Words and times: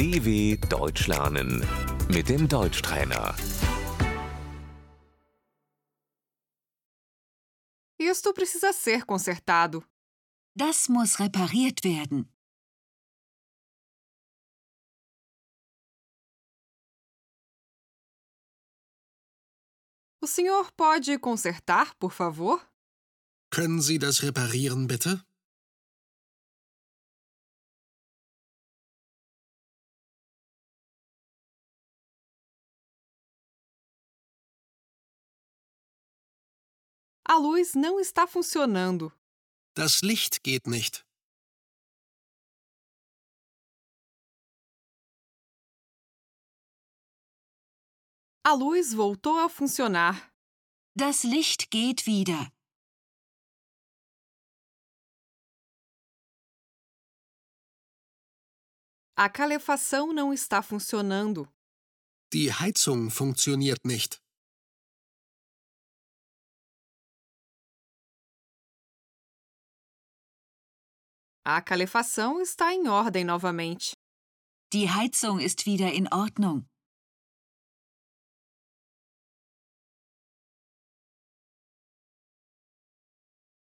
DW 0.00 0.56
Deutsch 0.70 1.08
lernen 1.08 1.62
mit 2.08 2.30
dem 2.30 2.48
Deutschtrainer. 2.48 3.36
Isto 7.98 8.32
precisa 8.32 8.72
ser 8.72 9.04
consertado. 9.04 9.84
Das 10.54 10.88
muss 10.88 11.20
repariert 11.20 11.84
werden. 11.84 12.32
O 20.22 20.26
senhor 20.26 20.72
pode 20.78 21.18
consertar, 21.18 21.94
por 21.98 22.12
favor? 22.12 22.58
Können 23.50 23.82
Sie 23.82 23.98
das 23.98 24.22
reparieren, 24.22 24.86
bitte? 24.86 25.22
A 37.32 37.36
luz 37.36 37.74
não 37.76 38.00
está 38.00 38.26
funcionando. 38.26 39.12
Das 39.76 40.02
Licht 40.02 40.42
geht 40.42 40.66
nicht. 40.66 41.06
A 48.42 48.52
luz 48.54 48.92
voltou 48.92 49.38
a 49.38 49.48
funcionar. 49.48 50.32
Das 50.96 51.22
Licht 51.22 51.70
geht 51.70 52.04
wieder. 52.04 52.52
A 59.14 59.28
calefação 59.30 60.12
não 60.12 60.32
está 60.32 60.64
funcionando. 60.64 61.46
Die 62.32 62.52
Heizung 62.52 63.08
funktioniert 63.08 63.84
nicht. 63.84 64.20
A 71.44 71.62
calefação 71.62 72.38
está 72.42 72.74
em 72.74 72.86
ordem 72.86 73.24
novamente. 73.24 73.94
Die 74.72 74.86
Heizung 74.86 75.40
ist 75.40 75.64
wieder 75.64 75.90
in 75.90 76.06
Ordnung. 76.12 76.68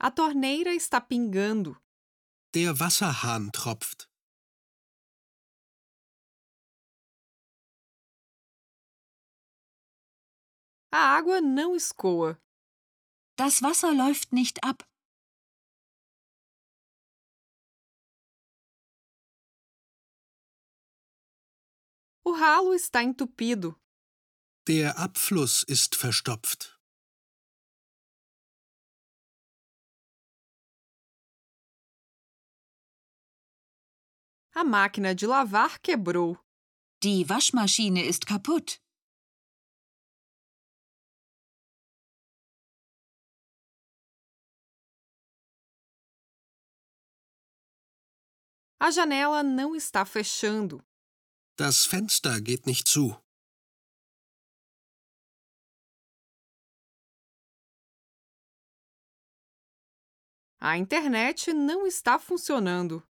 A 0.00 0.10
torneira 0.10 0.74
está 0.74 1.00
pingando. 1.00 1.76
Der 2.52 2.74
Wasserhahn 2.80 3.52
tropft. 3.52 4.08
A 10.92 11.16
água 11.16 11.40
não 11.40 11.76
escoa. 11.76 12.36
Das 13.36 13.62
Wasser 13.62 13.94
läuft 13.94 14.32
nicht 14.32 14.64
ab. 14.64 14.89
O 22.22 22.32
ralo 22.32 22.74
está 22.74 23.02
entupido. 23.02 23.80
Der 24.66 24.98
Abfluss 24.98 25.64
ist 25.64 25.96
verstopft. 25.96 26.78
A 34.54 34.62
máquina 34.62 35.14
de 35.14 35.26
lavar 35.26 35.80
quebrou. 35.80 36.36
Die 37.02 37.24
Waschmaschine 37.28 38.04
ist 38.04 38.26
kaputt. 38.26 38.78
A 48.78 48.90
janela 48.90 49.42
não 49.42 49.74
está 49.74 50.04
fechando. 50.04 50.84
Das 51.60 51.84
Fenster 51.84 52.40
geht 52.40 52.64
nicht 52.64 52.88
zu. 52.88 53.14
A 60.58 60.74
internet 60.78 61.48
não 61.48 61.86
está 61.86 62.18
funcionando. 62.18 63.02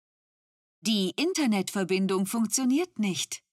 Die 0.80 1.12
Internetverbindung 1.18 2.24
funktioniert 2.24 2.98
nicht. 2.98 3.44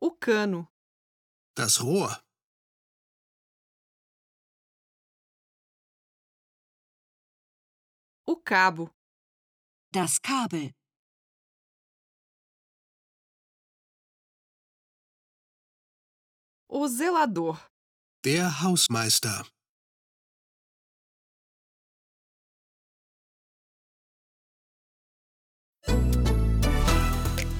O 0.00 0.12
cano. 0.12 0.68
Das 1.56 1.82
Rohr. 1.82 2.23
O 8.26 8.36
cabo. 8.36 8.90
Das 9.92 10.20
Kabel. 10.20 10.72
O 16.68 16.88
zelador. 16.88 17.58
Der 18.24 18.62
Hausmeister. 18.62 19.46